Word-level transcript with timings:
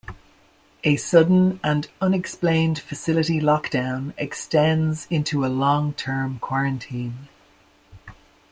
A 0.83 0.95
sudden 0.95 1.59
and 1.63 1.87
unexplained 2.01 2.79
facility 2.79 3.39
lockdown 3.39 4.15
extends 4.17 5.05
into 5.11 5.45
a 5.45 5.45
long-term 5.45 6.39
quarantine. 6.39 7.27